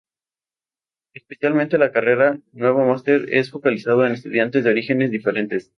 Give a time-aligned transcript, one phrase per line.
[1.13, 5.69] Especialmente la carrera nueva master es focalizado en estudiantes de orígenes diferentes.